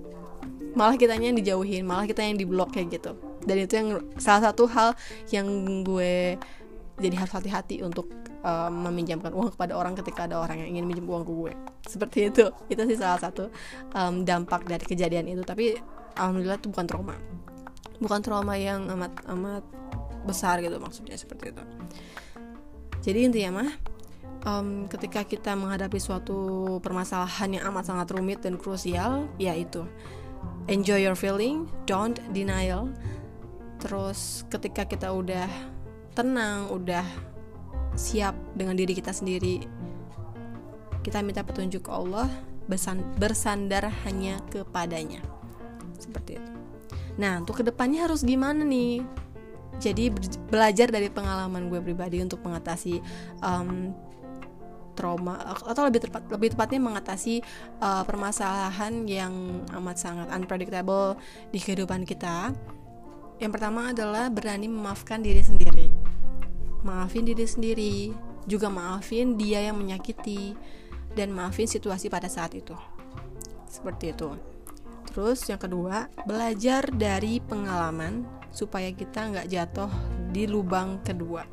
Malah 0.73 0.97
kitanya 0.97 1.29
yang 1.29 1.37
dijauhin 1.37 1.85
malah 1.85 2.09
kita 2.09 2.25
yang 2.25 2.37
diblok 2.37 2.73
kayak 2.73 2.97
gitu. 2.97 3.13
Dan 3.43 3.55
itu 3.61 3.73
yang 3.75 3.89
salah 4.17 4.51
satu 4.51 4.65
hal 4.71 4.95
yang 5.29 5.45
gue 5.85 6.39
jadi 6.97 7.15
harus 7.17 7.33
hati-hati 7.33 7.81
untuk 7.81 8.09
um, 8.45 8.73
meminjamkan 8.89 9.33
uang 9.33 9.53
kepada 9.57 9.73
orang 9.73 9.97
ketika 9.97 10.29
ada 10.29 10.41
orang 10.41 10.61
yang 10.65 10.77
ingin 10.77 10.85
minjem 10.85 11.05
uang 11.05 11.23
ke 11.25 11.33
gue. 11.33 11.53
Seperti 11.85 12.19
itu. 12.29 12.45
Itu 12.69 12.81
sih 12.89 12.97
salah 12.97 13.19
satu 13.21 13.49
um, 13.93 14.25
dampak 14.25 14.65
dari 14.65 14.85
kejadian 14.85 15.29
itu. 15.29 15.41
Tapi 15.45 15.77
alhamdulillah 16.17 16.57
itu 16.57 16.69
bukan 16.69 16.85
trauma. 16.85 17.15
Bukan 18.01 18.19
trauma 18.25 18.57
yang 18.57 18.89
amat 18.93 19.13
amat 19.29 19.63
besar 20.23 20.63
gitu 20.63 20.79
maksudnya 20.79 21.19
seperti 21.19 21.51
itu. 21.51 21.63
Jadi 23.03 23.19
intinya 23.27 23.63
mah 23.63 23.71
um, 24.45 24.85
ketika 24.91 25.23
kita 25.23 25.55
menghadapi 25.55 25.97
suatu 25.99 26.77
permasalahan 26.83 27.59
yang 27.59 27.63
amat 27.73 27.89
sangat 27.89 28.07
rumit 28.13 28.39
dan 28.43 28.59
krusial 28.59 29.27
yaitu 29.39 29.83
enjoy 30.67 30.99
your 30.99 31.17
feeling 31.17 31.67
don't 31.87 32.19
denial. 32.31 32.91
Terus 33.83 34.47
ketika 34.47 34.87
kita 34.87 35.11
udah 35.11 35.47
tenang 36.15 36.71
udah 36.71 37.03
siap 37.97 38.37
dengan 38.55 38.77
diri 38.77 38.93
kita 38.93 39.13
sendiri 39.13 39.65
kita 41.03 41.19
minta 41.19 41.43
petunjuk 41.43 41.83
Allah 41.91 42.31
bersandar 43.19 43.91
hanya 44.07 44.39
kepadanya. 44.47 45.19
Seperti 45.99 46.39
itu. 46.39 46.51
Nah 47.19 47.43
untuk 47.43 47.59
ke 47.59 47.63
depannya 47.67 48.07
harus 48.07 48.23
gimana 48.23 48.63
nih? 48.63 49.03
Jadi 49.83 50.13
belajar 50.47 50.87
dari 50.87 51.11
pengalaman 51.11 51.67
gue 51.67 51.83
pribadi 51.83 52.23
untuk 52.23 52.39
mengatasi 52.45 53.03
um, 53.43 53.91
trauma 54.93 55.41
atau 55.43 55.89
lebih 55.89 56.07
tepat 56.09 56.23
lebih 56.29 56.53
tepatnya 56.53 56.79
mengatasi 56.81 57.41
uh, 57.81 58.05
permasalahan 58.05 59.05
yang 59.09 59.33
amat 59.73 59.97
sangat 59.97 60.27
unpredictable 60.31 61.17
di 61.49 61.59
kehidupan 61.61 62.05
kita 62.05 62.53
yang 63.41 63.51
pertama 63.51 63.91
adalah 63.91 64.31
berani 64.31 64.69
memaafkan 64.69 65.19
diri 65.19 65.43
sendiri. 65.43 65.91
Maafin 66.83 67.27
diri 67.27 67.43
sendiri, 67.43 67.95
juga 68.47 68.71
maafin 68.71 69.39
dia 69.39 69.63
yang 69.63 69.79
menyakiti 69.79 70.55
dan 71.11 71.35
maafin 71.35 71.67
situasi 71.67 72.07
pada 72.07 72.31
saat 72.31 72.53
itu. 72.53 72.75
Seperti 73.67 74.15
itu. 74.15 74.31
Terus 75.11 75.43
yang 75.51 75.61
kedua, 75.61 76.07
belajar 76.23 76.87
dari 76.87 77.43
pengalaman 77.43 78.23
supaya 78.53 78.87
kita 78.95 79.33
nggak 79.33 79.49
jatuh 79.49 79.91
di 80.31 80.47
lubang 80.47 81.01
kedua 81.01 81.43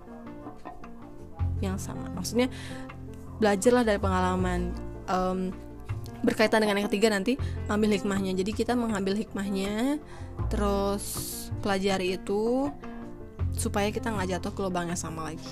yang 1.61 1.76
sama. 1.76 2.09
Maksudnya 2.14 2.49
belajarlah 3.40 3.82
dari 3.82 3.99
pengalaman. 3.99 4.70
Um, 5.11 5.50
berkaitan 6.20 6.61
dengan 6.61 6.76
yang 6.80 6.88
ketiga 6.92 7.09
nanti 7.12 7.40
ambil 7.66 7.97
hikmahnya. 7.97 8.37
Jadi 8.37 8.52
kita 8.52 8.76
mengambil 8.76 9.16
hikmahnya 9.16 9.97
terus 10.49 11.04
pelajari 11.64 12.16
itu 12.20 12.68
supaya 13.56 13.92
kita 13.92 14.12
nggak 14.12 14.38
jatuh 14.38 14.52
ke 14.52 14.61
lubang 14.61 14.88
yang 14.88 15.00
sama 15.00 15.32
lagi. 15.32 15.50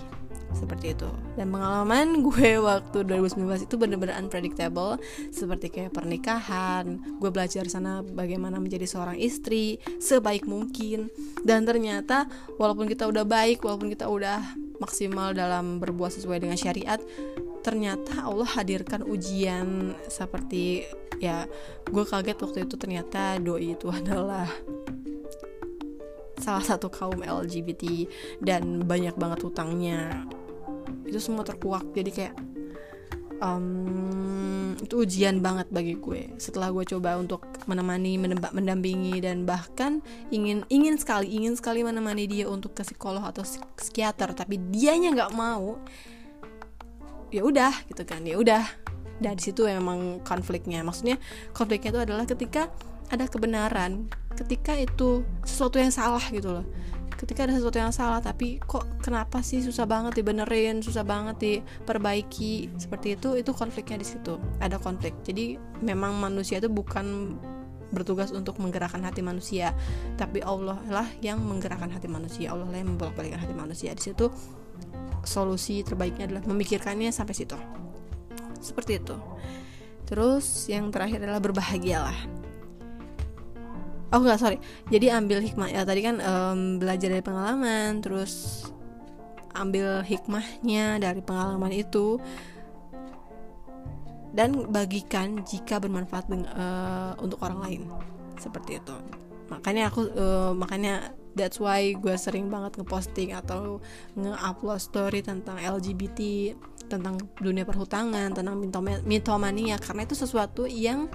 Seperti 0.49 0.97
itu. 0.97 1.09
Dan 1.37 1.53
pengalaman 1.53 2.21
gue 2.29 2.57
waktu 2.57 3.05
2019 3.05 3.69
itu 3.69 3.75
bener-bener 3.77 4.17
unpredictable. 4.17 4.97
Seperti 5.29 5.69
kayak 5.69 5.93
pernikahan 5.93 7.01
gue 7.21 7.31
belajar 7.33 7.69
sana 7.69 8.01
bagaimana 8.01 8.57
menjadi 8.57 8.89
seorang 8.89 9.21
istri 9.21 9.77
sebaik 10.01 10.49
mungkin. 10.49 11.13
Dan 11.45 11.69
ternyata 11.69 12.29
walaupun 12.57 12.89
kita 12.89 13.05
udah 13.05 13.29
baik 13.29 13.61
walaupun 13.61 13.93
kita 13.93 14.09
udah 14.09 14.41
maksimal 14.81 15.35
dalam 15.35 15.83
berbuat 15.83 16.17
sesuai 16.17 16.39
dengan 16.41 16.57
syariat 16.57 17.03
ternyata 17.61 18.25
Allah 18.27 18.49
hadirkan 18.59 19.05
ujian 19.05 19.95
seperti 20.07 20.87
ya 21.19 21.51
gue 21.91 22.05
kaget 22.07 22.39
waktu 22.39 22.59
itu 22.65 22.75
ternyata 22.79 23.43
doi 23.43 23.75
itu 23.75 23.91
adalah 23.99 24.47
salah 26.39 26.63
satu 26.63 26.89
kaum 26.89 27.21
LGBT 27.21 28.07
dan 28.41 28.87
banyak 28.87 29.19
banget 29.19 29.43
hutangnya. 29.45 30.25
Itu 31.05 31.19
semua 31.19 31.43
terkuak 31.43 31.91
jadi 31.93 32.11
kayak 32.15 32.35
um, 33.43 34.73
itu 34.79 34.95
ujian 35.03 35.43
banget 35.43 35.67
bagi 35.69 35.99
gue. 35.99 36.33
Setelah 36.39 36.71
gue 36.71 36.87
coba 36.87 37.19
untuk 37.19 37.45
menemani 37.67 38.17
menembak 38.17 38.55
mendampingi 38.55 39.19
dan 39.21 39.45
bahkan 39.45 40.01
ingin 40.31 40.63
ingin 40.71 40.97
sekali 40.97 41.29
ingin 41.29 41.59
sekali 41.59 41.83
menemani 41.83 42.25
dia 42.31 42.47
untuk 42.47 42.73
ke 42.73 42.87
psikolog 42.87 43.27
atau 43.27 43.45
psikiater 43.77 44.33
tapi 44.33 44.57
dianya 44.71 45.13
nggak 45.13 45.35
mau 45.35 45.77
ya 47.29 47.43
udah 47.45 47.73
gitu 47.89 48.03
kan. 48.05 48.25
Ya 48.25 48.37
udah. 48.39 48.65
Dari 49.19 49.41
situ 49.43 49.67
memang 49.67 50.23
konfliknya. 50.23 50.81
Maksudnya 50.87 51.19
konfliknya 51.51 51.91
itu 51.91 52.01
adalah 52.07 52.25
ketika 52.25 52.71
ada 53.09 53.25
kebenaran 53.25 54.09
ketika 54.37 54.79
itu 54.79 55.27
sesuatu 55.43 55.83
yang 55.83 55.91
salah 55.91 56.23
gitu 56.31 56.55
loh. 56.55 56.67
Ketika 57.19 57.51
ada 57.51 57.59
sesuatu 57.59 57.83
yang 57.83 57.91
salah 57.91 58.23
tapi 58.23 58.63
kok 58.63 58.87
kenapa 59.03 59.43
sih 59.43 59.59
susah 59.59 59.91
banget 59.91 60.23
dibenerin 60.23 60.79
susah 60.79 61.03
banget 61.03 61.37
diperbaiki? 61.43 62.71
Seperti 62.79 63.19
itu 63.19 63.35
itu 63.35 63.51
konfliknya 63.51 63.99
di 63.99 64.07
situ. 64.07 64.39
Ada 64.63 64.79
konflik. 64.79 65.19
Jadi 65.27 65.59
memang 65.83 66.15
manusia 66.15 66.63
itu 66.63 66.71
bukan 66.71 67.35
bertugas 67.89 68.31
untuk 68.37 68.61
menggerakkan 68.61 69.01
hati 69.01 69.25
manusia 69.25 69.73
tapi 70.21 70.45
Allah 70.45 70.77
lah 70.93 71.09
yang 71.19 71.43
menggerakkan 71.43 71.91
hati 71.91 72.07
manusia. 72.07 72.55
Allah 72.55 72.71
lah 72.71 72.79
yang 72.79 72.95
membolak-balikkan 72.95 73.43
hati 73.43 73.55
manusia. 73.57 73.91
Di 73.99 74.15
situ 74.15 74.31
solusi 75.29 75.85
terbaiknya 75.85 76.31
adalah 76.31 76.45
memikirkannya 76.49 77.13
sampai 77.13 77.35
situ. 77.37 77.59
Seperti 78.59 78.99
itu. 78.99 79.17
Terus 80.09 80.67
yang 80.73 80.89
terakhir 80.89 81.21
adalah 81.21 81.43
berbahagialah. 81.45 82.17
Oh 84.09 84.25
enggak 84.25 84.41
sorry. 84.41 84.59
Jadi 84.89 85.13
ambil 85.13 85.45
hikmah 85.45 85.69
ya 85.69 85.85
tadi 85.85 86.01
kan 86.01 86.17
um, 86.25 86.81
belajar 86.81 87.13
dari 87.13 87.21
pengalaman 87.21 88.01
terus 88.01 88.65
ambil 89.53 90.01
hikmahnya 90.01 90.97
dari 90.97 91.21
pengalaman 91.21 91.77
itu. 91.77 92.17
Dan 94.33 94.71
bagikan 94.73 95.45
jika 95.45 95.77
bermanfaat 95.77 96.25
uh, 96.33 97.13
untuk 97.21 97.41
orang 97.45 97.61
lain. 97.69 97.83
Seperti 98.41 98.81
itu. 98.81 98.97
Makanya 99.53 99.93
aku 99.93 100.09
uh, 100.09 100.53
makanya 100.57 101.13
that's 101.39 101.63
why 101.63 101.95
gue 101.95 102.19
sering 102.19 102.51
banget 102.51 102.75
ngeposting 102.83 103.31
atau 103.39 103.79
nge-upload 104.19 104.83
story 104.83 105.23
tentang 105.23 105.63
LGBT 105.63 106.53
tentang 106.91 107.21
dunia 107.39 107.63
perhutangan 107.63 108.35
tentang 108.35 108.59
mitomania. 109.07 109.79
Karena 109.79 110.03
itu 110.03 110.19
sesuatu 110.19 110.67
yang 110.67 111.07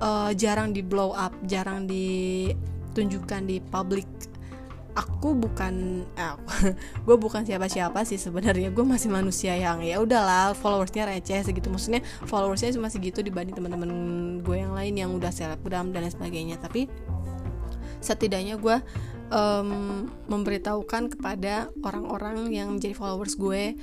uh, 0.00 0.32
jarang 0.32 0.72
di 0.72 0.80
blow 0.80 1.12
up 1.12 1.36
jarang 1.44 1.84
ditunjukkan 1.84 3.42
di 3.44 3.60
publik 3.60 4.08
aku 4.96 5.36
bukan 5.36 6.02
eh, 6.16 6.36
gue 7.06 7.16
bukan 7.20 7.44
siapa-siapa 7.44 8.02
sih 8.08 8.16
sebenarnya. 8.16 8.72
Gue 8.72 8.82
masih 8.82 9.12
manusia 9.12 9.52
yang 9.52 9.84
ya 9.84 10.00
udahlah 10.00 10.56
followersnya 10.56 11.04
receh 11.04 11.44
segitu. 11.44 11.68
Maksudnya 11.68 12.00
followersnya 12.24 12.72
cuma 12.72 12.88
segitu 12.88 13.20
dibanding 13.20 13.52
teman-teman 13.52 13.90
gue 14.40 14.56
yang 14.56 14.72
lain 14.72 14.94
yang 14.96 15.10
udah 15.12 15.28
selebgram 15.28 15.92
dan 15.92 16.08
lain 16.08 16.12
sebagainya. 16.16 16.56
Tapi 16.56 16.88
setidaknya 18.00 18.56
gue 18.58 18.76
um, 19.30 20.06
memberitahukan 20.30 21.18
kepada 21.18 21.70
orang-orang 21.82 22.50
yang 22.52 22.68
menjadi 22.76 22.94
followers 22.94 23.34
gue 23.38 23.74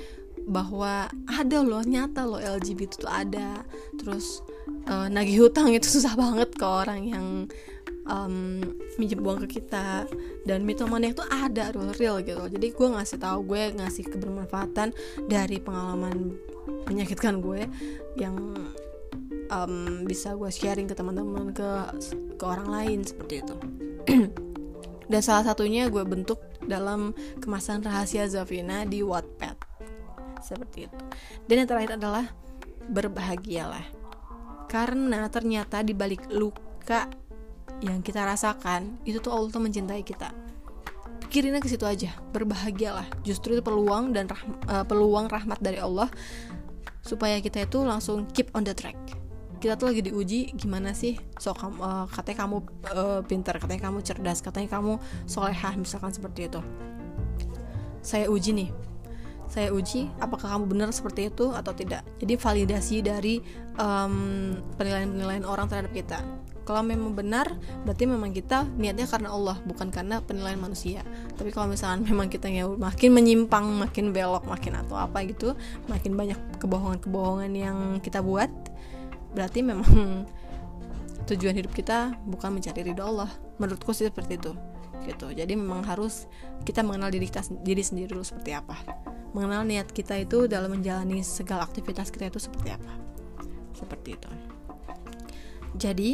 bahwa 0.44 1.08
ada 1.28 1.64
loh 1.64 1.84
nyata 1.84 2.28
loh 2.28 2.40
LGBT 2.40 3.00
itu 3.00 3.08
ada. 3.08 3.64
Terus 3.96 4.44
uh, 4.88 5.08
nagih 5.08 5.48
hutang 5.48 5.72
itu 5.72 5.88
susah 5.96 6.16
banget 6.20 6.52
ke 6.56 6.66
orang 6.66 7.02
yang 7.08 7.28
um, 8.08 8.60
minjem 9.00 9.24
uang 9.24 9.48
ke 9.48 9.60
kita. 9.60 10.08
Dan 10.44 10.68
mitomania 10.68 11.16
itu 11.16 11.24
ada 11.28 11.72
real 11.72 11.96
real 11.96 12.18
gitu. 12.24 12.44
Jadi 12.52 12.68
gue 12.76 12.88
ngasih 12.92 13.18
tahu 13.20 13.40
gue 13.48 13.62
ngasih 13.80 14.04
kebermanfaatan 14.12 14.92
dari 15.28 15.58
pengalaman 15.64 16.36
menyakitkan 16.88 17.40
gue 17.40 17.68
yang 18.20 18.36
um, 19.54 20.04
bisa 20.04 20.34
gue 20.34 20.50
sharing 20.50 20.90
ke 20.90 20.98
teman-teman 20.98 21.54
ke 21.54 21.70
ke 22.36 22.44
orang 22.44 22.70
lain 22.70 23.00
seperti 23.06 23.46
itu. 23.46 23.56
Dan 25.12 25.22
salah 25.22 25.46
satunya 25.46 25.92
gue 25.94 26.02
bentuk 26.02 26.42
dalam 26.66 27.14
kemasan 27.38 27.86
rahasia 27.86 28.26
Zafina 28.26 28.88
di 28.88 29.06
Wattpad. 29.06 29.58
Seperti 30.42 30.90
itu. 30.90 30.98
Dan 31.46 31.64
yang 31.64 31.70
terakhir 31.70 31.92
adalah 32.00 32.26
berbahagialah. 32.90 33.84
Karena 34.68 35.30
ternyata 35.30 35.86
di 35.86 35.94
balik 35.94 36.28
luka 36.34 37.06
yang 37.84 38.00
kita 38.00 38.24
rasakan 38.26 38.98
itu 39.04 39.20
tuh 39.22 39.32
Allah 39.36 39.52
tuh 39.54 39.62
mencintai 39.62 40.02
kita. 40.02 40.34
Pikirinnya 41.28 41.62
ke 41.62 41.70
situ 41.70 41.84
aja 41.86 42.16
berbahagialah. 42.32 43.06
Justru 43.28 43.60
itu 43.60 43.64
peluang 43.64 44.16
dan 44.16 44.32
rah 44.32 44.44
uh, 44.72 44.86
peluang 44.88 45.30
rahmat 45.30 45.60
dari 45.62 45.78
Allah 45.78 46.10
supaya 47.04 47.38
kita 47.44 47.68
itu 47.68 47.84
langsung 47.84 48.24
keep 48.32 48.50
on 48.56 48.64
the 48.64 48.72
track 48.72 48.96
kita 49.64 49.80
tuh 49.80 49.96
lagi 49.96 50.04
diuji 50.04 50.52
gimana 50.60 50.92
sih 50.92 51.16
so 51.40 51.56
kamu 51.56 51.80
uh, 51.80 52.06
katanya 52.12 52.38
kamu 52.44 52.58
uh, 52.92 53.24
pintar 53.24 53.56
katanya 53.64 53.88
kamu 53.88 54.04
cerdas 54.04 54.44
katanya 54.44 54.68
kamu 54.68 55.00
solehah 55.24 55.80
misalkan 55.80 56.12
seperti 56.12 56.52
itu. 56.52 56.60
Saya 58.04 58.28
uji 58.28 58.52
nih. 58.52 58.70
Saya 59.48 59.72
uji 59.72 60.12
apakah 60.20 60.60
kamu 60.60 60.68
benar 60.68 60.92
seperti 60.92 61.32
itu 61.32 61.56
atau 61.56 61.72
tidak. 61.72 62.04
Jadi 62.20 62.36
validasi 62.36 62.96
dari 63.00 63.40
um, 63.80 64.60
penilaian-penilaian 64.76 65.48
orang 65.48 65.72
terhadap 65.72 65.96
kita. 65.96 66.20
Kalau 66.64 66.80
memang 66.80 67.12
benar 67.12 67.48
berarti 67.84 68.08
memang 68.08 68.32
kita 68.32 68.68
niatnya 68.80 69.04
karena 69.08 69.32
Allah 69.32 69.60
bukan 69.64 69.92
karena 69.92 70.20
penilaian 70.20 70.60
manusia. 70.60 71.08
Tapi 71.40 71.56
kalau 71.56 71.72
misalnya 71.72 72.04
memang 72.12 72.28
kita 72.28 72.52
ya 72.52 72.68
makin 72.68 73.16
menyimpang 73.16 73.64
makin 73.64 74.12
belok 74.12 74.44
makin 74.44 74.76
atau 74.76 75.00
apa 75.00 75.24
gitu 75.24 75.56
makin 75.88 76.20
banyak 76.20 76.40
kebohongan-kebohongan 76.60 77.52
yang 77.56 77.78
kita 78.04 78.20
buat 78.20 78.52
berarti 79.34 79.60
memang 79.66 79.90
tujuan 81.30 81.56
hidup 81.58 81.74
kita 81.74 82.16
bukan 82.26 82.58
mencari 82.58 82.82
ridho 82.86 83.04
Allah. 83.04 83.30
Menurutku 83.58 83.92
sih 83.92 84.08
seperti 84.08 84.38
itu 84.40 84.54
gitu. 85.06 85.28
Jadi 85.30 85.54
memang 85.60 85.84
harus 85.84 86.26
kita 86.64 86.82
mengenal 86.82 87.12
diri 87.12 87.28
kita 87.28 87.44
diri 87.62 87.84
sendiri 87.84 88.16
dulu 88.16 88.24
seperti 88.24 88.56
apa. 88.56 88.76
Mengenal 89.36 89.66
niat 89.68 89.90
kita 89.92 90.16
itu 90.22 90.46
dalam 90.46 90.72
menjalani 90.72 91.26
segala 91.26 91.68
aktivitas 91.68 92.10
kita 92.14 92.32
itu 92.32 92.40
seperti 92.40 92.70
apa. 92.72 92.94
Seperti 93.76 94.10
itu. 94.16 94.30
Jadi 95.74 96.12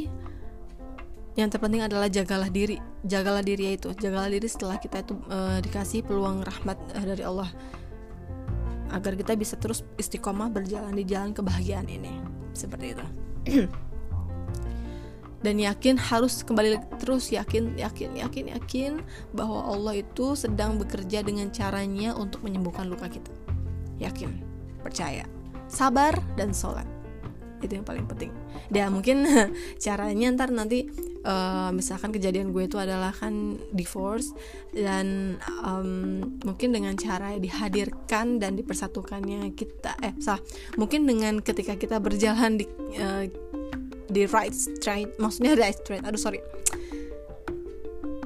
yang 1.38 1.47
terpenting 1.51 1.86
adalah 1.86 2.10
jagalah 2.10 2.49
diri. 2.49 2.79
Jagalah 3.05 3.43
diri 3.45 3.75
itu. 3.77 3.93
Jagalah 3.95 4.27
diri 4.27 4.47
setelah 4.49 4.75
kita 4.79 5.03
itu 5.03 5.15
e, 5.29 5.63
dikasih 5.63 6.03
peluang 6.03 6.43
rahmat 6.43 6.77
e, 6.95 6.99
dari 6.99 7.23
Allah. 7.23 7.47
Agar 8.89 9.13
kita 9.13 9.38
bisa 9.38 9.53
terus 9.55 9.86
istiqomah 10.01 10.49
berjalan 10.49 10.97
di 10.97 11.05
jalan 11.05 11.32
kebahagiaan 11.32 11.86
ini 11.86 12.28
seperti 12.59 12.95
itu. 12.97 13.05
Dan 15.39 15.55
yakin 15.55 15.95
harus 15.95 16.43
kembali 16.43 16.99
terus 16.99 17.31
yakin 17.31 17.79
yakin 17.79 18.11
yakin 18.19 18.45
yakin 18.59 18.91
bahwa 19.31 19.71
Allah 19.71 20.03
itu 20.03 20.35
sedang 20.35 20.75
bekerja 20.75 21.23
dengan 21.23 21.47
caranya 21.47 22.11
untuk 22.11 22.43
menyembuhkan 22.43 22.91
luka 22.91 23.07
kita. 23.07 23.31
Yakin 24.03 24.35
percaya 24.83 25.23
sabar 25.71 26.19
dan 26.35 26.51
sholat. 26.51 26.83
Itu 27.63 27.79
yang 27.79 27.87
paling 27.87 28.03
penting. 28.03 28.35
Dan 28.67 28.99
mungkin 28.99 29.23
caranya 29.83 30.27
ntar 30.35 30.51
nanti 30.51 30.91
uh, 31.25 31.69
misalkan 31.73 32.13
kejadian 32.13 32.51
gue 32.55 32.67
itu 32.67 32.77
adalah 32.79 33.12
kan 33.12 33.58
divorce 33.73 34.32
dan 34.71 35.38
um, 35.63 36.21
mungkin 36.45 36.75
dengan 36.75 36.95
cara 36.95 37.36
dihadirkan 37.36 38.39
dan 38.39 38.55
dipersatukannya 38.55 39.51
kita 39.55 39.95
eh 40.03 40.13
sah 40.21 40.39
mungkin 40.79 41.08
dengan 41.08 41.43
ketika 41.43 41.75
kita 41.75 41.97
berjalan 41.99 42.60
di 42.60 42.65
uh, 42.99 43.25
di 44.10 44.25
right 44.29 44.53
straight 44.53 45.13
maksudnya 45.21 45.53
right 45.55 45.77
straight 45.77 46.01
aduh 46.01 46.19
sorry 46.19 46.41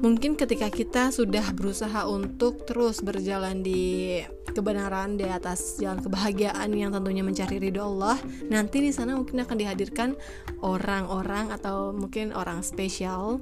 mungkin 0.04 0.36
ketika 0.36 0.68
kita 0.68 1.08
sudah 1.08 1.56
berusaha 1.56 2.04
untuk 2.04 2.68
terus 2.68 3.00
berjalan 3.00 3.64
di 3.64 4.20
kebenaran 4.52 5.16
di 5.16 5.24
atas 5.24 5.80
jalan 5.80 6.04
kebahagiaan 6.04 6.68
yang 6.76 6.92
tentunya 6.92 7.24
mencari 7.24 7.56
ridho 7.56 7.80
Allah 7.80 8.20
nanti 8.52 8.84
di 8.84 8.92
sana 8.92 9.16
mungkin 9.16 9.40
akan 9.40 9.56
dihadirkan 9.56 10.12
orang-orang 10.60 11.48
atau 11.56 11.96
mungkin 11.96 12.36
orang 12.36 12.60
spesial 12.60 13.40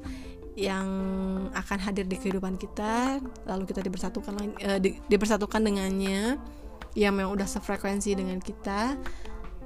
yang 0.55 0.87
akan 1.51 1.79
hadir 1.83 2.07
di 2.07 2.15
kehidupan 2.15 2.55
kita 2.55 3.19
lalu 3.43 3.67
kita 3.67 3.83
dipersatukan 3.83 4.55
uh, 4.63 4.79
di, 4.79 5.03
dipersatukan 5.11 5.67
dengannya 5.67 6.39
yang 6.95 7.19
memang 7.19 7.35
udah 7.35 7.49
sefrekuensi 7.51 8.15
dengan 8.15 8.39
kita 8.39 8.95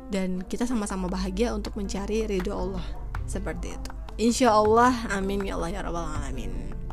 dan 0.09 0.40
kita 0.48 0.64
sama-sama 0.64 1.12
bahagia 1.12 1.52
untuk 1.52 1.76
mencari 1.76 2.24
ridho 2.24 2.54
Allah. 2.54 2.87
Seperti 3.26 3.74
itu. 3.74 3.90
Insya 4.22 4.54
Allah 4.54 4.94
amin. 5.11 5.42
Ya 5.42 5.59
Allah 5.59 5.74
ya 5.74 5.80
rabbal 5.82 6.06
alamin 6.06 6.86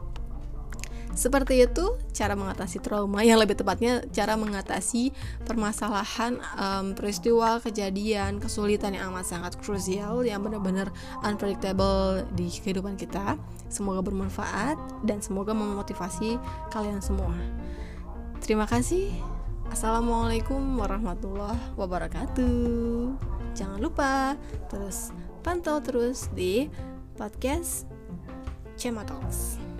seperti 1.13 1.65
itu 1.65 1.97
cara 2.13 2.33
mengatasi 2.33 2.81
trauma 2.81 3.21
yang 3.21 3.37
lebih 3.37 3.57
tepatnya 3.57 4.01
cara 4.09 4.33
mengatasi 4.33 5.13
permasalahan 5.45 6.41
um, 6.57 6.97
peristiwa 6.97 7.61
kejadian 7.61 8.41
kesulitan 8.41 8.97
yang 8.97 9.13
amat 9.13 9.29
sangat 9.29 9.53
krusial 9.61 10.25
yang 10.25 10.41
benar-benar 10.41 10.89
unpredictable 11.21 12.25
di 12.33 12.49
kehidupan 12.49 12.97
kita 12.97 13.37
semoga 13.69 14.01
bermanfaat 14.01 14.75
dan 15.05 15.21
semoga 15.21 15.53
memotivasi 15.53 16.41
kalian 16.73 17.01
semua 17.01 17.33
terima 18.41 18.65
kasih 18.65 19.13
Assalamualaikum 19.73 20.77
warahmatullahi 20.77 21.57
wabarakatuh. 21.73 23.09
Jangan 23.57 23.81
lupa 23.81 24.37
terus 24.69 25.09
pantau 25.41 25.81
terus 25.81 26.29
di 26.37 26.69
podcast 27.17 27.89
Cema 28.77 29.01
Talks. 29.01 29.72